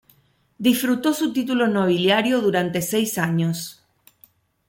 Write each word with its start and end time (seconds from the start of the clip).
Disfrutó 0.57 1.13
su 1.13 1.31
título 1.31 1.67
nobiliario 1.67 2.41
durante 2.41 2.81
seis 2.81 3.19
años. 3.19 3.83